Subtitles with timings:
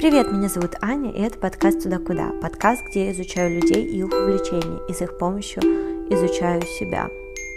[0.00, 2.32] Привет, меня зовут Аня, и это подкаст «Туда куда».
[2.40, 5.60] Подкаст, где я изучаю людей и их увлечений, и с их помощью
[6.08, 7.10] изучаю себя.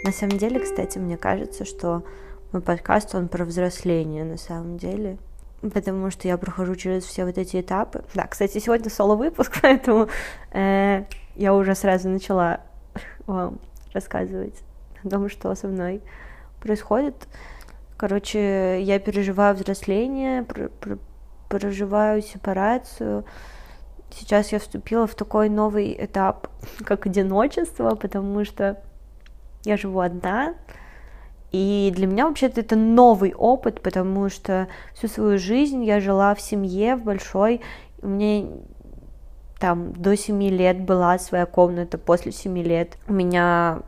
[0.04, 2.04] На самом деле, кстати, мне кажется, что
[2.52, 5.16] мой подкаст, он про взросление на самом деле,
[5.62, 8.04] потому что я прохожу через все вот эти этапы.
[8.12, 10.08] Да, кстати, сегодня соло-выпуск, поэтому
[10.52, 11.04] э,
[11.36, 12.60] я уже сразу начала
[13.26, 13.58] вам
[13.94, 14.62] рассказывать
[15.02, 16.02] о том, что со мной
[16.60, 17.26] происходит.
[17.96, 20.44] Короче, я переживаю взросление,
[21.48, 23.24] проживаю сепарацию.
[24.10, 26.48] Сейчас я вступила в такой новый этап,
[26.84, 28.80] как одиночество, потому что
[29.64, 30.54] я живу одна,
[31.54, 36.40] и для меня вообще-то это новый опыт, потому что всю свою жизнь я жила в
[36.40, 37.60] семье, в большой,
[38.02, 38.48] у меня
[39.60, 43.82] там до семи лет была своя комната, после семи лет у меня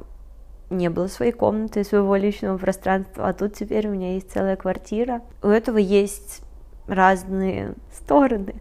[0.70, 5.22] не было своей комнаты, своего личного пространства, а тут теперь у меня есть целая квартира.
[5.42, 6.42] У этого есть
[6.86, 8.54] разные стороны.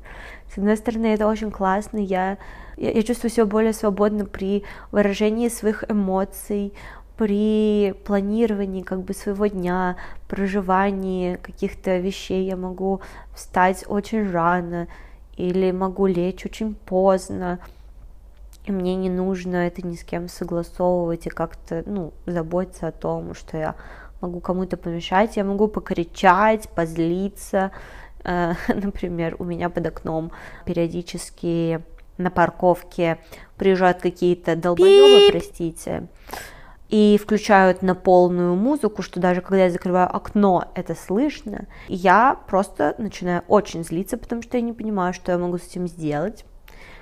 [0.53, 2.37] С одной стороны, это очень классно, я,
[2.77, 6.73] я, я чувствую себя более свободно при выражении своих эмоций,
[7.17, 9.95] при планировании как бы своего дня,
[10.27, 12.45] проживании каких-то вещей.
[12.45, 13.01] Я могу
[13.33, 14.87] встать очень рано
[15.37, 17.59] или могу лечь очень поздно,
[18.65, 23.33] и мне не нужно это ни с кем согласовывать и как-то, ну, заботиться о том,
[23.35, 23.75] что я
[24.21, 27.71] могу кому-то помешать, я могу покричать, позлиться,
[28.67, 30.31] например, у меня под окном
[30.65, 31.81] периодически
[32.17, 33.19] на парковке
[33.57, 36.07] приезжают какие-то долбоебы, простите,
[36.89, 41.65] и включают на полную музыку, что даже когда я закрываю окно, это слышно.
[41.87, 45.67] И я просто начинаю очень злиться, потому что я не понимаю, что я могу с
[45.67, 46.45] этим сделать.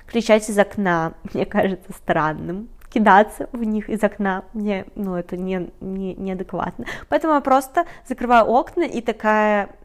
[0.08, 2.70] Кричать из окна мне кажется странным.
[2.90, 6.86] Кидаться в них из окна мне, ну, это не, не, неадекватно.
[7.09, 9.76] Поэтому я просто закрываю окна и такая,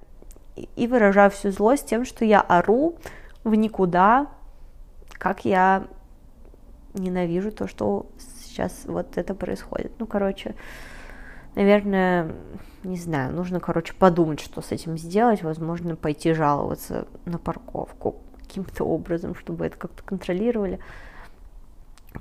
[0.77, 2.97] и выражаю всю злость тем, что я ору
[3.45, 4.29] в никуда,
[5.13, 5.87] как я
[6.95, 8.07] ненавижу то, что
[8.45, 9.93] сейчас вот это происходит.
[9.99, 10.55] Ну, короче,
[11.55, 12.35] наверное,
[12.85, 18.85] не знаю, нужно, короче, подумать, что с этим сделать, возможно, пойти жаловаться на парковку каким-то
[18.85, 20.79] образом, чтобы это как-то контролировали.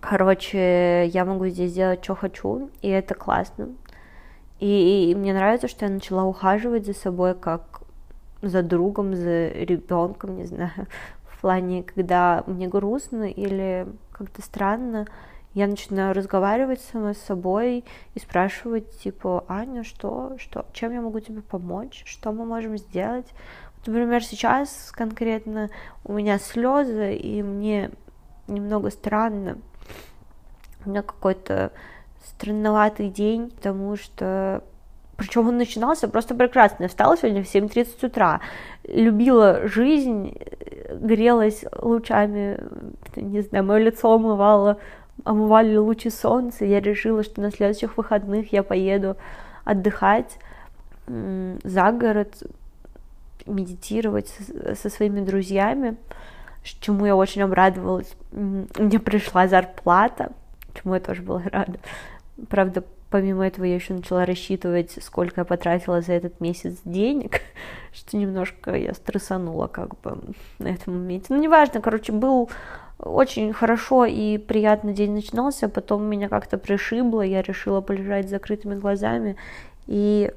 [0.01, 3.69] Короче, я могу здесь делать, что хочу, и это классно.
[4.59, 7.76] И, и мне нравится, что я начала ухаживать за собой как
[8.41, 10.87] за другом, за ребенком, не знаю,
[11.29, 15.07] в плане, когда мне грустно или как-то странно,
[15.53, 17.83] я начинаю разговаривать сама с собой
[18.13, 23.25] и спрашивать, типа, Аня, что, что, чем я могу тебе помочь, что мы можем сделать.
[23.77, 25.69] Вот, например, сейчас конкретно
[26.03, 27.89] у меня слезы, и мне
[28.47, 29.57] немного странно.
[30.85, 31.71] У меня какой-то
[32.23, 34.63] странноватый день, потому что
[35.17, 36.83] причем он начинался просто прекрасно.
[36.83, 38.39] Я встала сегодня в 7.30 утра,
[38.83, 40.37] любила жизнь,
[40.93, 42.59] грелась лучами,
[43.15, 44.77] не знаю, мое лицо умывало
[45.23, 49.17] омывали лучи солнца, я решила, что на следующих выходных я поеду
[49.63, 50.37] отдыхать
[51.07, 52.43] за город,
[53.45, 54.33] медитировать
[54.75, 55.97] со своими друзьями,
[56.63, 58.13] чему я очень обрадовалась.
[58.31, 60.31] Мне пришла зарплата,
[60.73, 61.79] чему я тоже была рада.
[62.49, 67.41] Правда, помимо этого я еще начала рассчитывать, сколько я потратила за этот месяц денег,
[67.93, 70.17] что немножко я стрессанула как бы
[70.59, 71.27] на этом моменте.
[71.29, 72.49] Ну, неважно, короче, был
[72.99, 78.75] очень хорошо и приятно день начинался, потом меня как-то пришибло, я решила полежать с закрытыми
[78.75, 79.37] глазами,
[79.85, 80.31] и,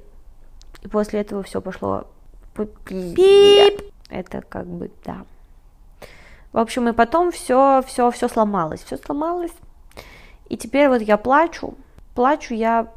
[0.83, 2.07] и после этого все пошло
[2.55, 3.81] пип.
[4.11, 5.25] Это как бы, да.
[6.53, 9.53] В общем, и потом все, все, все сломалось, все сломалось.
[10.49, 11.75] И теперь вот я плачу,
[12.15, 12.93] плачу я,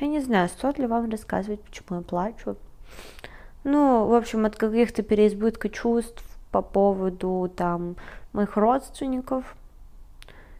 [0.00, 2.56] я не знаю, стоит ли вам рассказывать, почему я плачу.
[3.64, 6.22] Ну, в общем, от каких-то переизбытка чувств,
[6.54, 7.96] по поводу там
[8.32, 9.56] моих родственников.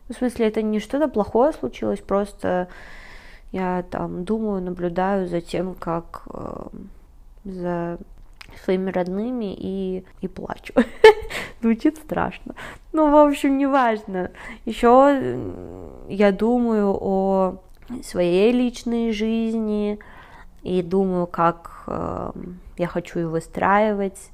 [0.09, 2.67] В смысле, это не что-то плохое случилось, просто
[3.53, 6.67] я там думаю, наблюдаю за тем, как э,
[7.45, 7.99] за
[8.65, 10.75] своими родными и, и плачу.
[11.61, 12.55] Звучит страшно.
[12.93, 14.31] Ну, в общем, неважно.
[14.65, 15.43] Еще
[16.09, 17.57] я думаю о
[18.03, 19.99] своей личной жизни
[20.63, 22.33] и думаю, как э,
[22.79, 24.31] я хочу ее выстраивать.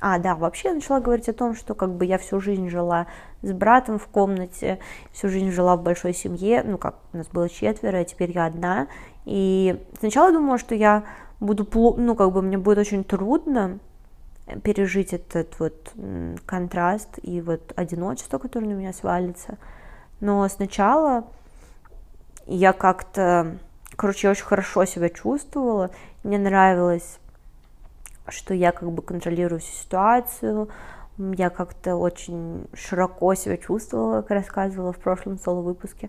[0.00, 3.06] А, да, вообще я начала говорить о том, что как бы я всю жизнь жила
[3.42, 4.78] с братом в комнате,
[5.12, 8.46] всю жизнь жила в большой семье, ну как, у нас было четверо, а теперь я
[8.46, 8.88] одна.
[9.24, 11.04] И сначала думала, что я
[11.40, 11.66] буду,
[11.96, 13.78] ну как бы мне будет очень трудно
[14.62, 15.92] пережить этот вот
[16.46, 19.58] контраст и вот одиночество, которое на меня свалится.
[20.20, 21.24] Но сначала
[22.46, 23.58] я как-то,
[23.96, 25.90] короче, я очень хорошо себя чувствовала,
[26.22, 27.18] мне нравилось
[28.28, 30.68] что я как бы контролирую всю ситуацию,
[31.18, 36.08] я как-то очень широко себя чувствовала, как рассказывала в прошлом соло-выпуске.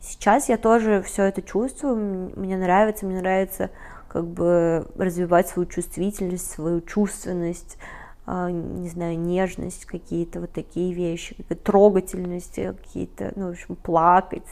[0.00, 3.70] Сейчас я тоже все это чувствую, мне нравится, мне нравится
[4.08, 7.78] как бы развивать свою чувствительность, свою чувственность,
[8.26, 14.46] а, не знаю, нежность, какие-то вот такие вещи, какие-то трогательности, какие-то, ну, в общем, плакать.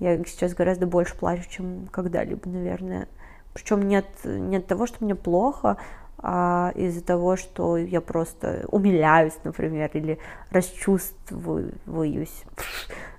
[0.00, 3.08] Я сейчас гораздо больше плачу, чем когда-либо, наверное.
[3.54, 5.78] Причем нет, нет того, что мне плохо,
[6.18, 10.18] а из-за того, что я просто умиляюсь, например, или
[10.50, 12.44] расчувствуюсь.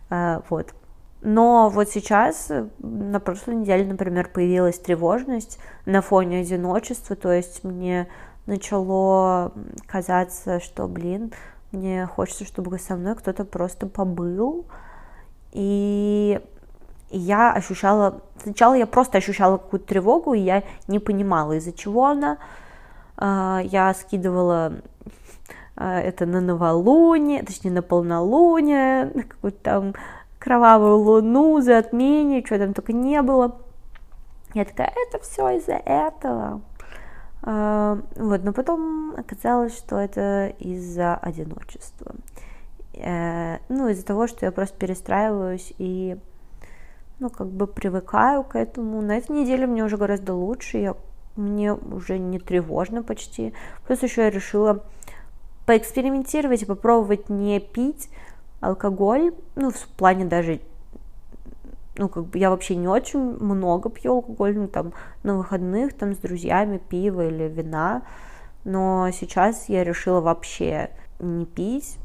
[0.10, 0.74] А, вот.
[1.22, 8.08] Но вот сейчас, на прошлой неделе, например, появилась тревожность на фоне одиночества, то есть мне
[8.46, 9.52] начало
[9.88, 11.34] казаться, что, блин,
[11.72, 14.66] мне хочется, чтобы со мной кто-то просто побыл,
[15.52, 16.40] и
[17.10, 22.38] я ощущала, сначала я просто ощущала какую-то тревогу, и я не понимала, из-за чего она,
[23.18, 24.74] а, я скидывала
[25.76, 29.94] а, это на новолуние, точнее на полнолуние, какую-то там
[30.40, 33.58] кровавую луну, затмение, что там только не было.
[34.54, 36.62] Я такая, это все из-за этого.
[37.44, 42.16] А, вот, но потом оказалось, что это из-за одиночества.
[42.94, 46.18] Э, ну, из-за того, что я просто перестраиваюсь и,
[47.20, 49.02] ну, как бы привыкаю к этому.
[49.02, 50.96] На этой неделе мне уже гораздо лучше, я
[51.36, 53.54] мне уже не тревожно почти.
[53.86, 54.84] Плюс еще я решила
[55.66, 58.10] поэкспериментировать и попробовать не пить
[58.60, 60.60] алкоголь, ну, в плане даже,
[61.98, 64.94] ну, как бы я вообще не очень много пью алкоголь, ну, там,
[65.24, 68.04] на выходных, там, с друзьями пиво или вина,
[68.64, 71.98] но сейчас я решила вообще не пить,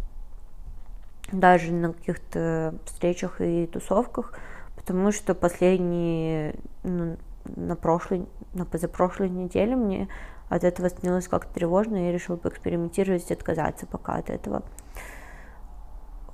[1.33, 4.39] даже на каких-то встречах и тусовках,
[4.77, 7.17] потому что последние, ну,
[7.57, 10.09] на прошлой, на позапрошлой неделе мне
[10.49, 14.63] от этого становилось как-то тревожно, и я решила поэкспериментировать и отказаться пока от этого.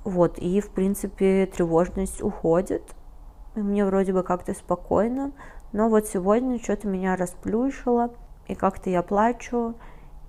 [0.03, 2.83] Вот, и, в принципе, тревожность уходит,
[3.55, 5.31] и мне вроде бы как-то спокойно,
[5.71, 8.11] но вот сегодня что-то меня расплющило,
[8.47, 9.75] и как-то я плачу,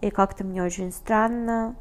[0.01, 1.77] и как-то мне очень странно.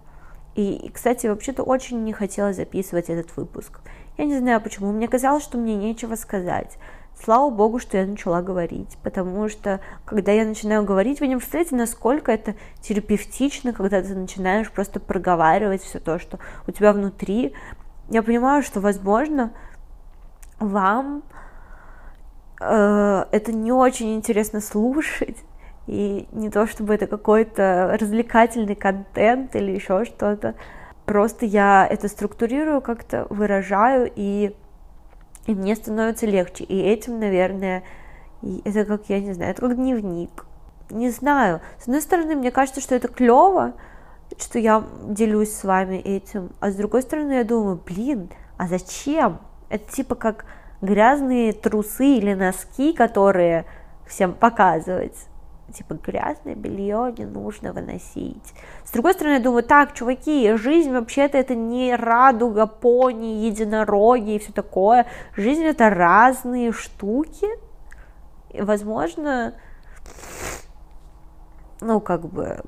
[0.56, 3.80] И, и, кстати, вообще-то очень не хотела записывать этот выпуск.
[4.18, 6.78] Я не знаю почему, мне казалось, что мне нечего сказать.
[7.22, 11.76] Слава богу, что я начала говорить, потому что, когда я начинаю говорить, вы не представляете,
[11.76, 17.54] насколько это терапевтично, когда ты начинаешь просто проговаривать все то, что у тебя внутри.
[18.10, 19.52] Я понимаю, что, возможно,
[20.60, 21.24] вам
[22.60, 25.38] э, это не очень интересно слушать,
[25.88, 30.56] и не то чтобы это какой-то развлекательный контент или еще что-то.
[31.06, 34.56] Просто я это структурирую, как-то выражаю, и
[35.50, 36.64] и мне становится легче.
[36.64, 37.82] И этим, наверное,
[38.66, 40.46] это как, я не знаю, это как дневник.
[40.92, 41.62] Не знаю.
[41.80, 43.74] С одной стороны, мне кажется, что это клево,
[44.38, 46.52] что я делюсь с вами этим.
[46.60, 49.40] А с другой стороны, я думаю, блин, а зачем?
[49.70, 50.46] Это типа как
[50.82, 53.66] грязные трусы или носки, которые
[54.08, 55.16] всем показывать
[55.72, 58.54] типа грязное белье не нужно выносить.
[58.84, 64.40] С другой стороны, я думаю, так, чуваки, жизнь вообще-то это не радуга, пони, единороги и
[64.40, 65.06] все такое.
[65.36, 67.48] Жизнь это разные штуки.
[68.50, 69.54] И, возможно,
[71.82, 72.62] ну, как бы,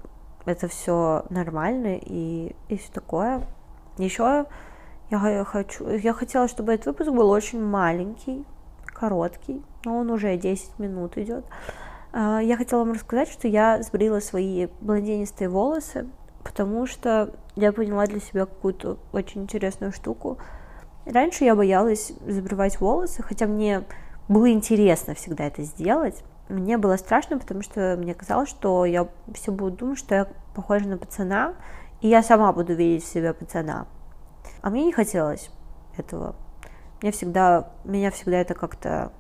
[0.52, 3.42] это все нормально и, и все такое.
[3.98, 4.46] Еще
[5.10, 8.46] я хочу, я хотела, чтобы этот выпуск был очень маленький,
[8.86, 11.46] короткий, но он уже 10 минут идет.
[12.14, 16.08] А, я хотела вам рассказать, что я сбрила свои блондинистые волосы,
[16.44, 20.38] потому что я поняла для себя какую-то очень интересную штуку.
[21.06, 23.84] Раньше я боялась забрывать волосы, хотя мне
[24.28, 26.24] было интересно всегда это сделать.
[26.52, 30.88] Мне было страшно, потому что мне казалось, что я все буду думать, что я похожа
[30.88, 31.56] на пацана,
[32.02, 33.88] и я сама буду видеть в себя пацана.
[34.62, 35.50] А мне не хотелось
[35.96, 36.36] этого.
[37.02, 39.14] Мне всегда, меня всегда это как-то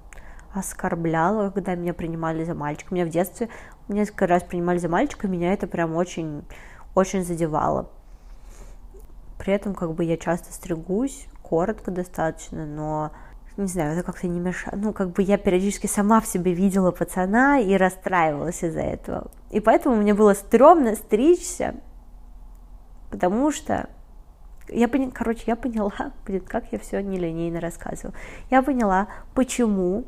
[0.53, 2.93] оскорбляло, когда меня принимали за мальчика.
[2.93, 3.47] Меня в детстве
[3.87, 6.43] несколько раз принимали за мальчика, и меня это прям очень,
[6.95, 7.89] очень задевало.
[9.37, 13.11] При этом как бы я часто стригусь, коротко достаточно, но
[13.57, 14.81] не знаю, это как-то не мешает.
[14.81, 19.31] Ну, как бы я периодически сама в себе видела пацана и расстраивалась из-за этого.
[19.49, 21.75] И поэтому мне было стрёмно стричься,
[23.09, 23.89] потому что
[24.69, 25.91] я поняла, короче, я поняла,
[26.25, 28.13] блин, как я все нелинейно рассказываю.
[28.49, 30.05] Я поняла, почему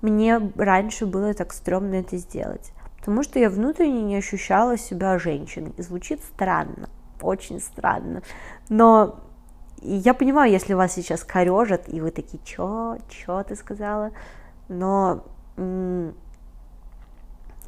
[0.00, 2.72] мне раньше было так стрёмно это сделать.
[2.98, 5.72] Потому что я внутренне не ощущала себя женщиной.
[5.78, 6.88] Звучит странно,
[7.20, 8.22] очень странно.
[8.68, 9.20] Но
[9.82, 14.10] я понимаю, если вас сейчас корежат, и вы такие, чё, чё ты сказала?
[14.68, 15.24] Но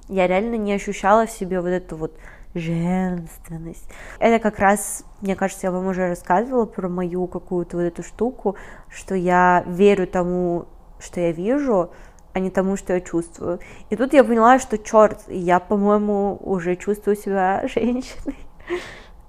[0.09, 2.19] я реально не ощущала в себе вот эту вот
[2.55, 3.88] женственность.
[4.19, 8.57] Это как раз, мне кажется, я вам уже рассказывала про мою какую-то вот эту штуку,
[8.88, 10.67] что я верю тому,
[10.99, 11.91] что я вижу,
[12.33, 13.61] а не тому, что я чувствую.
[13.91, 18.37] И тут я поняла, что черт, я, по-моему, уже чувствую себя женщиной.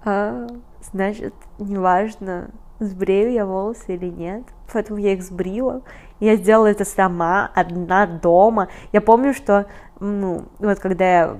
[0.03, 0.48] А,
[0.91, 4.43] значит, неважно, сбрею я волосы или нет.
[4.71, 5.81] Поэтому я их сбрила.
[6.19, 8.67] Я сделала это сама, одна дома.
[8.91, 9.67] Я помню, что,
[10.00, 11.38] ну, вот когда я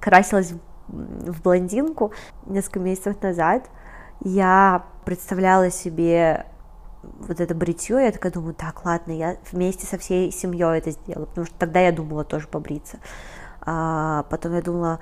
[0.00, 0.54] красилась
[0.88, 2.12] в блондинку
[2.46, 3.70] несколько месяцев назад,
[4.20, 6.46] я представляла себе
[7.02, 11.26] вот это бритье, я такая думаю, так, ладно, я вместе со всей семьей это сделала,
[11.26, 12.98] потому что тогда я думала тоже побриться.
[13.60, 15.00] А потом я думала,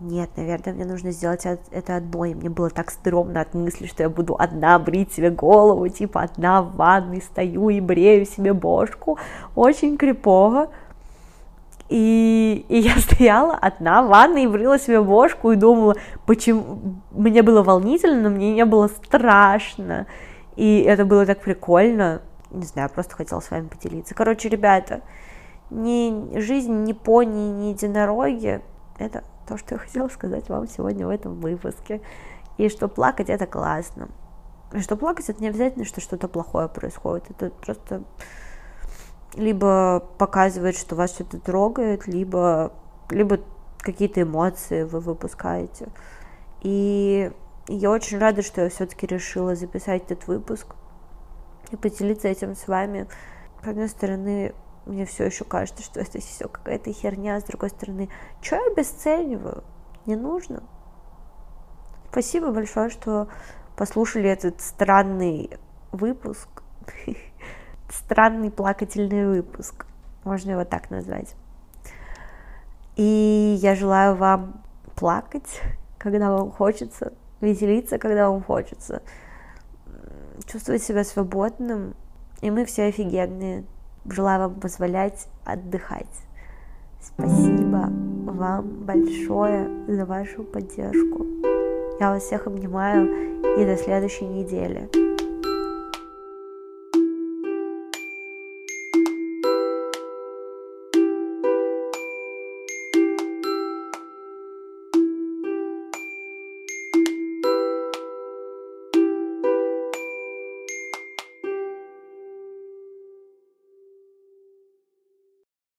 [0.00, 2.34] нет, наверное, мне нужно сделать это одной.
[2.34, 6.62] Мне было так стрёмно от мысли, что я буду одна брить себе голову, типа одна
[6.62, 9.18] в ванной стою и брею себе бошку.
[9.56, 10.68] Очень крипово.
[11.88, 17.00] И, и я стояла одна в ванной и брила себе бошку и думала, почему...
[17.10, 20.06] Мне было волнительно, но мне не было страшно.
[20.54, 22.22] И это было так прикольно.
[22.52, 24.14] Не знаю, просто хотела с вами поделиться.
[24.14, 25.00] Короче, ребята,
[25.70, 28.60] ни жизнь, ни пони, ни единороги—
[28.98, 32.00] это то, что я хотела сказать вам сегодня в этом выпуске.
[32.58, 34.08] И что плакать это классно.
[34.72, 37.30] И что плакать это не обязательно, что что-то плохое происходит.
[37.30, 38.02] Это просто
[39.34, 42.72] либо показывает, что вас что-то трогает, либо,
[43.10, 43.40] либо
[43.78, 45.88] какие-то эмоции вы выпускаете.
[46.62, 47.30] И
[47.68, 50.74] я очень рада, что я все-таки решила записать этот выпуск
[51.70, 53.06] и поделиться этим с вами.
[53.62, 54.54] С одной стороны,
[54.88, 58.08] мне все еще кажется, что это все какая-то херня, с другой стороны,
[58.40, 59.62] что я обесцениваю?
[60.06, 60.62] Не нужно.
[62.10, 63.28] Спасибо большое, что
[63.76, 65.50] послушали этот странный
[65.92, 66.48] выпуск.
[67.90, 69.86] Странный плакательный выпуск.
[70.24, 71.34] Можно его так назвать.
[72.96, 74.62] И я желаю вам
[74.96, 75.60] плакать,
[75.98, 79.02] когда вам хочется, веселиться, когда вам хочется,
[80.46, 81.94] чувствовать себя свободным.
[82.40, 83.64] И мы все офигенные.
[84.10, 86.06] Желаю вам позволять отдыхать.
[87.00, 87.90] Спасибо
[88.24, 91.26] вам большое за вашу поддержку.
[92.00, 93.06] Я вас всех обнимаю
[93.58, 95.07] и до следующей недели.